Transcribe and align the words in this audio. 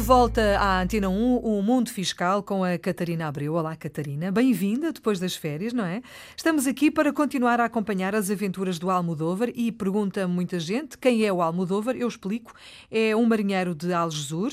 volta 0.00 0.58
à 0.58 0.82
Antena 0.82 1.08
1, 1.08 1.36
o 1.38 1.62
Mundo 1.62 1.90
Fiscal, 1.90 2.42
com 2.42 2.62
a 2.62 2.78
Catarina 2.78 3.28
Abreu. 3.28 3.54
Olá, 3.54 3.74
Catarina. 3.74 4.30
Bem-vinda 4.30 4.92
depois 4.92 5.18
das 5.18 5.34
férias, 5.34 5.72
não 5.72 5.84
é? 5.84 6.02
Estamos 6.36 6.66
aqui 6.66 6.90
para 6.90 7.12
continuar 7.12 7.60
a 7.60 7.64
acompanhar 7.64 8.14
as 8.14 8.30
aventuras 8.30 8.78
do 8.78 8.90
Almodóvar 8.90 9.50
e 9.54 9.72
pergunta 9.72 10.28
muita 10.28 10.60
gente 10.60 10.98
quem 10.98 11.24
é 11.24 11.32
o 11.32 11.40
Almodóvar. 11.40 11.96
Eu 11.96 12.08
explico. 12.08 12.52
É 12.90 13.16
um 13.16 13.24
marinheiro 13.24 13.74
de 13.74 13.92
Algesur 13.92 14.52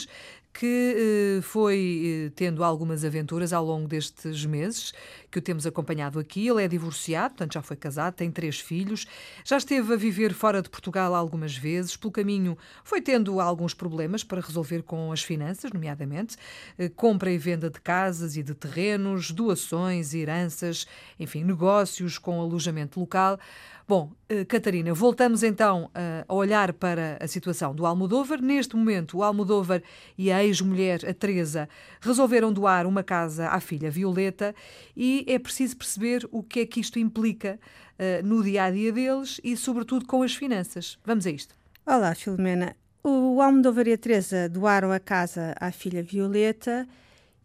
que 0.54 1.40
eh, 1.40 1.42
foi 1.42 2.28
eh, 2.28 2.32
tendo 2.36 2.64
algumas 2.64 3.04
aventuras 3.04 3.52
ao 3.52 3.66
longo 3.66 3.88
destes 3.88 4.46
meses 4.46 4.94
que 5.32 5.40
o 5.40 5.42
temos 5.42 5.66
acompanhado 5.66 6.20
aqui. 6.20 6.48
Ele 6.48 6.64
é 6.64 6.68
divorciado, 6.68 7.30
portanto 7.30 7.54
já 7.54 7.62
foi 7.64 7.76
casado, 7.76 8.14
tem 8.14 8.30
três 8.30 8.60
filhos, 8.60 9.08
já 9.44 9.58
esteve 9.58 9.94
a 9.94 9.98
viver 9.98 10.32
fora 10.32 10.62
de 10.62 10.70
Portugal 10.70 11.16
algumas 11.16 11.58
vezes. 11.58 11.98
Pelo 11.98 12.12
caminho 12.12 12.56
foi 12.84 13.02
tendo 13.02 13.40
alguns 13.40 13.74
problemas 13.74 14.24
para 14.24 14.42
resolver 14.42 14.84
com 14.84 15.12
as 15.12 15.24
finanças, 15.24 15.72
nomeadamente 15.72 16.38
eh, 16.78 16.88
compra 16.88 17.32
e 17.32 17.38
venda 17.38 17.68
de 17.68 17.82
casas 17.82 18.38
e 18.38 18.44
de 18.44 18.54
terrenos, 18.54 19.32
doações, 19.32 20.14
heranças, 20.14 20.86
enfim, 21.20 21.44
negócios 21.44 22.20
com 22.20 22.40
alojamento 22.40 23.00
local. 23.00 23.40
Bom, 23.86 24.14
Catarina, 24.48 24.94
voltamos 24.94 25.44
então 25.44 25.92
a 26.26 26.34
olhar 26.34 26.72
para 26.72 27.18
a 27.20 27.28
situação 27.28 27.76
do 27.76 27.86
Almodóvar. 27.86 28.42
Neste 28.42 28.78
momento, 28.78 29.18
o 29.18 29.24
Almodóvar 29.24 29.84
e 30.18 30.32
a 30.32 30.43
ex-mulher, 30.44 31.02
a 31.08 31.14
Teresa, 31.14 31.68
resolveram 32.02 32.52
doar 32.52 32.86
uma 32.86 33.04
casa 33.04 33.48
à 33.48 33.60
filha 33.60 33.90
Violeta 33.90 34.54
e 34.96 35.26
é 35.28 35.40
preciso 35.40 35.78
perceber 35.78 36.28
o 36.32 36.44
que 36.44 36.62
é 36.62 36.66
que 36.66 36.80
isto 36.80 37.00
implica 37.00 37.60
uh, 38.00 38.26
no 38.26 38.44
dia 38.44 38.66
a 38.66 38.72
dia 38.72 38.92
deles 38.92 39.40
e, 39.44 39.56
sobretudo, 39.58 40.06
com 40.06 40.24
as 40.24 40.36
finanças. 40.36 40.98
Vamos 41.06 41.26
a 41.26 41.32
isto. 41.32 41.56
Olá, 41.86 42.14
Filomena. 42.16 42.76
O 43.04 43.42
Almodóvar 43.42 43.88
e 43.88 43.94
a 43.94 43.98
Teresa 43.98 44.48
doaram 44.48 44.92
a 44.92 45.00
casa 45.00 45.54
à 45.60 45.72
filha 45.72 46.02
Violeta 46.02 46.88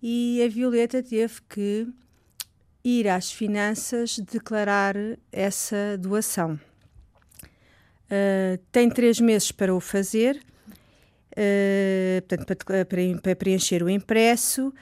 e 0.00 0.40
a 0.44 0.48
Violeta 0.48 1.02
teve 1.02 1.40
que 1.48 1.88
ir 2.84 3.08
às 3.08 3.32
finanças 3.32 4.18
declarar 4.18 4.94
essa 5.32 5.98
doação. 5.98 6.58
Uh, 8.04 8.56
tem 8.72 8.88
três 8.88 9.20
meses 9.20 9.52
para 9.52 9.74
o 9.74 9.80
fazer, 9.80 10.40
uh, 11.38 12.22
portanto, 12.26 12.64
para, 12.64 12.84
para, 12.84 13.36
preencher 13.36 13.82
o 13.82 13.88
impresso 13.88 14.74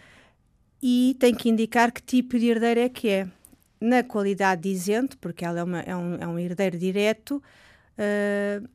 e 0.83 1.17
tem 1.21 1.35
que 1.35 1.49
indicar 1.49 1.93
que 1.93 2.03
tipo 2.03 2.39
de 2.39 2.47
herdeiro 2.47 2.81
é 2.81 2.89
que 2.89 3.09
é. 3.09 3.29
Na 3.79 4.03
qualidade 4.03 4.63
de 4.63 4.71
isento, 4.71 5.19
porque 5.19 5.45
ela 5.45 5.61
é, 5.61 5.63
uma, 5.63 5.81
é, 5.81 5.95
um, 5.95 6.15
é 6.15 6.27
um 6.27 6.39
herdeiro 6.39 6.79
direto, 6.79 7.43
uh, 7.99 8.69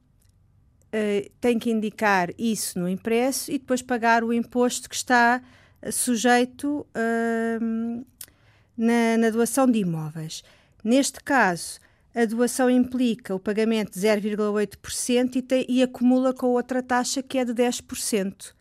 tem 1.40 1.58
que 1.58 1.72
indicar 1.72 2.30
isso 2.38 2.78
no 2.78 2.88
impresso 2.88 3.50
e 3.50 3.58
depois 3.58 3.82
pagar 3.82 4.24
o 4.24 4.32
imposto 4.32 4.88
que 4.88 4.96
está 4.96 5.42
sujeito 5.92 6.86
uh, 6.96 8.06
na, 8.78 9.18
na 9.18 9.30
doação 9.32 9.66
de 9.66 9.80
imóveis. 9.80 10.44
Neste 10.84 11.24
caso, 11.24 11.80
a 12.14 12.26
doação 12.26 12.70
implica 12.70 13.34
o 13.34 13.40
pagamento 13.40 13.94
de 13.94 14.00
0,8% 14.00 15.36
e, 15.36 15.78
e 15.78 15.84
acumula 15.84 16.34
com 16.34 16.48
outra 16.48 16.84
taxa 16.84 17.24
que 17.24 17.38
é 17.38 17.46
de 17.46 17.54
10%. 17.54 18.54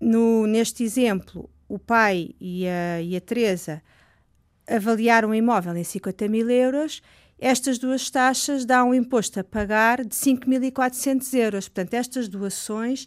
No, 0.00 0.46
neste 0.46 0.82
exemplo, 0.82 1.48
o 1.68 1.78
pai 1.78 2.30
e 2.40 2.66
a, 2.66 3.00
e 3.00 3.16
a 3.16 3.20
Teresa 3.20 3.82
avaliaram 4.68 5.30
o 5.30 5.34
imóvel 5.34 5.76
em 5.76 5.84
50 5.84 6.28
mil 6.28 6.50
euros. 6.50 7.02
Estas 7.38 7.78
duas 7.78 8.10
taxas 8.10 8.64
dão 8.64 8.90
um 8.90 8.94
imposto 8.94 9.38
a 9.40 9.44
pagar 9.44 10.04
de 10.04 10.14
5.400 10.14 11.34
euros. 11.34 11.68
Portanto, 11.68 11.94
estas 11.94 12.28
doações 12.28 13.06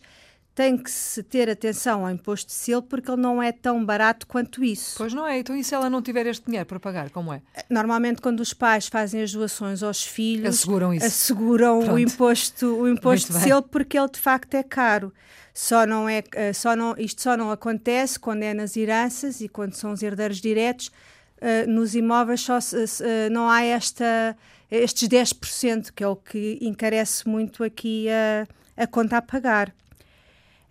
tem 0.56 0.78
que 0.78 0.90
se 0.90 1.24
ter 1.24 1.50
atenção 1.50 2.06
ao 2.06 2.12
imposto 2.12 2.48
de 2.48 2.54
selo 2.54 2.84
porque 2.84 3.10
ele 3.10 3.22
não 3.22 3.42
é 3.42 3.52
tão 3.52 3.84
barato 3.84 4.28
quanto 4.28 4.64
isso. 4.64 4.96
Pois 4.98 5.14
não 5.14 5.26
é. 5.26 5.40
Então, 5.40 5.56
e 5.56 5.64
se 5.64 5.74
ela 5.74 5.90
não 5.90 6.02
tiver 6.02 6.28
este 6.28 6.46
dinheiro 6.46 6.68
para 6.68 6.80
pagar, 6.80 7.10
como 7.10 7.34
é? 7.34 7.42
Normalmente, 7.70 8.22
quando 8.22 8.40
os 8.40 8.54
pais 8.54 8.88
fazem 8.88 9.24
as 9.24 9.32
doações 9.32 9.82
aos 9.82 10.04
filhos, 10.04 10.56
asseguram 10.56 10.94
isso. 10.94 11.06
Asseguram 11.06 11.80
o 11.94 11.98
imposto, 11.98 12.68
o 12.68 12.88
imposto 12.88 13.34
de 13.34 13.40
selo 13.40 13.64
porque 13.64 13.98
ele 13.98 14.10
de 14.10 14.20
facto 14.20 14.54
é 14.54 14.64
caro. 14.64 15.12
Só 15.54 15.86
não 15.86 16.10
é, 16.10 16.24
eh, 16.34 16.54
só 16.54 16.76
não, 16.76 16.96
isto 16.98 17.22
só 17.22 17.38
não 17.38 17.52
acontece 17.52 18.20
quando 18.20 18.42
é 18.44 18.54
nas 18.54 18.76
heranças 18.76 19.40
e 19.40 19.48
quando 19.48 19.74
são 19.74 19.92
os 19.92 20.02
herdeiros 20.02 20.40
diretos. 20.42 20.92
Uh, 21.38 21.70
nos 21.70 21.94
imóveis 21.94 22.40
só 22.40 22.58
uh, 22.58 23.30
não 23.30 23.50
há 23.50 23.62
esta, 23.64 24.38
estes 24.72 25.10
10%, 25.10 25.92
que 25.94 26.02
é 26.02 26.08
o 26.08 26.16
que 26.16 26.58
encarece 26.62 27.28
muito 27.28 27.66
aqui 27.66 28.08
a, 28.10 28.48
a 28.82 28.88
conta 28.88 29.18
a 29.18 29.22
pagar. 29.22 29.74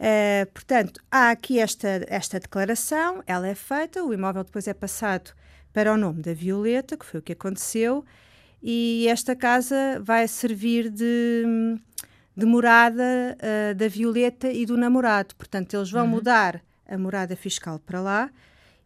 Uh, 0.02 0.50
portanto, 0.52 1.00
há 1.08 1.30
aqui 1.30 1.60
esta, 1.60 2.04
esta 2.08 2.40
declaração, 2.40 3.22
ela 3.24 3.46
é 3.46 3.54
feita, 3.54 4.02
o 4.02 4.12
imóvel 4.12 4.42
depois 4.42 4.66
é 4.66 4.74
passado 4.74 5.30
para 5.72 5.92
o 5.92 5.96
nome 5.96 6.20
da 6.20 6.34
Violeta, 6.34 6.96
que 6.96 7.06
foi 7.06 7.20
o 7.20 7.22
que 7.22 7.32
aconteceu, 7.32 8.04
e 8.60 9.06
esta 9.08 9.36
casa 9.36 10.00
vai 10.02 10.26
servir 10.26 10.90
de, 10.90 11.44
de 12.36 12.44
morada 12.44 13.04
uh, 13.38 13.74
da 13.76 13.86
Violeta 13.86 14.50
e 14.50 14.66
do 14.66 14.76
namorado. 14.76 15.36
Portanto, 15.36 15.74
eles 15.74 15.90
vão 15.90 16.02
uhum. 16.02 16.10
mudar 16.10 16.60
a 16.84 16.98
morada 16.98 17.36
fiscal 17.36 17.78
para 17.78 18.00
lá. 18.00 18.30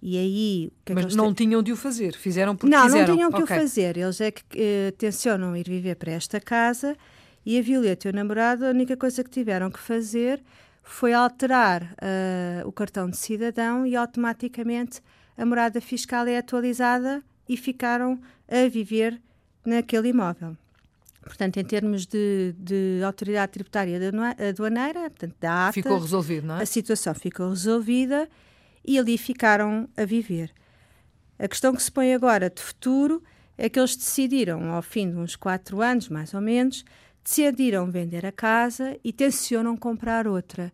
E 0.03 0.19
aí, 0.19 0.71
que 0.85 0.93
Mas 0.93 1.15
é 1.15 1.17
não 1.17 1.33
têm... 1.33 1.47
tinham 1.47 1.63
de 1.63 1.73
o 1.73 1.77
fazer, 1.77 2.15
fizeram 2.15 2.55
porque 2.55 2.75
não, 2.75 2.83
quiseram. 2.85 3.01
Não, 3.01 3.09
não 3.09 3.17
tinham 3.17 3.31
que 3.31 3.43
okay. 3.43 3.57
o 3.57 3.61
fazer. 3.61 3.97
Eles 3.97 4.21
é 4.21 4.31
que 4.31 4.43
uh, 4.43 4.93
tencionam 4.99 5.57
ir 5.57 5.67
viver 5.67 5.97
para 5.97 6.13
esta 6.13 6.39
casa 6.39 6.95
e 7.45 7.59
a 7.59 7.63
Violeta 7.63 8.07
e 8.07 8.11
o 8.11 8.15
namorado, 8.15 8.67
a 8.67 8.69
única 8.69 8.99
coisa 8.99 9.25
que 9.25 9.31
tiveram 9.31 9.71
que 9.71 9.79
fazer 9.79 10.43
foi 10.87 11.13
alterar 11.13 11.83
uh, 11.83 12.67
o 12.67 12.71
cartão 12.71 13.11
de 13.11 13.17
cidadão 13.17 13.85
e 13.85 13.97
automaticamente 13.97 15.01
a 15.37 15.45
morada 15.45 15.81
fiscal 15.81 16.27
é 16.27 16.39
atualizada 16.39 17.23
e 17.49 17.57
ficaram 17.57 18.19
a 18.49 18.69
viver 18.69 19.21
naquele 19.65 20.09
imóvel. 20.09 20.57
Portanto, 21.21 21.57
em 21.57 21.65
termos 21.65 22.07
de, 22.07 22.55
de 22.57 23.03
autoridade 23.05 23.53
tributária 23.53 23.99
aduaneira, 24.49 25.11
portanto, 25.11 25.35
da 25.41 25.67
ATA, 25.67 25.73
ficou 25.73 25.99
resolvido, 25.99 26.47
não 26.47 26.57
é? 26.57 26.63
A 26.63 26.67
situação 26.67 27.13
ficou 27.15 27.51
resolvida 27.51 28.29
e 28.85 28.97
ali 28.97 29.19
ficaram 29.19 29.89
a 29.97 30.05
viver. 30.05 30.53
A 31.37 31.49
questão 31.49 31.75
que 31.75 31.83
se 31.83 31.91
põe 31.91 32.15
agora 32.15 32.49
de 32.49 32.63
futuro 32.63 33.23
é 33.59 33.69
que 33.69 33.79
eles 33.79 33.97
decidiram, 33.97 34.71
ao 34.71 34.83
fim 34.83 35.11
de 35.11 35.17
uns 35.17 35.35
quatro 35.35 35.83
anos, 35.83 36.09
mais 36.09 36.33
ou 36.33 36.41
menos, 36.41 36.85
decidiram 37.27 37.91
vender 37.91 38.25
a 38.25 38.31
casa 38.31 38.97
e 39.03 39.13
tencionam 39.13 39.77
comprar 39.77 40.29
outra. 40.29 40.73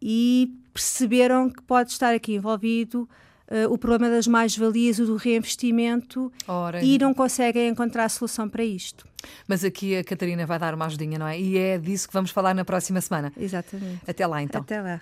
E 0.00 0.54
perceberam 0.72 1.50
que 1.50 1.60
pode 1.62 1.90
estar 1.90 2.14
aqui 2.14 2.34
envolvido 2.34 3.08
uh, 3.50 3.72
o 3.72 3.76
problema 3.76 4.08
das 4.08 4.26
mais-valias 4.28 5.00
e 5.00 5.04
do 5.04 5.16
reinvestimento 5.16 6.32
Ora, 6.46 6.80
e 6.82 6.96
não 6.96 7.12
conseguem 7.12 7.68
encontrar 7.68 8.08
solução 8.08 8.48
para 8.48 8.64
isto. 8.64 9.04
Mas 9.48 9.64
aqui 9.64 9.96
a 9.96 10.04
Catarina 10.04 10.46
vai 10.46 10.58
dar 10.58 10.74
uma 10.74 10.86
ajudinha, 10.86 11.18
não 11.18 11.26
é? 11.26 11.38
E 11.38 11.58
é 11.58 11.76
disso 11.76 12.06
que 12.06 12.14
vamos 12.14 12.30
falar 12.30 12.54
na 12.54 12.64
próxima 12.64 13.00
semana. 13.00 13.32
Exatamente. 13.36 14.00
Até 14.06 14.26
lá, 14.26 14.40
então. 14.40 14.60
Até 14.60 14.80
lá. 14.80 15.00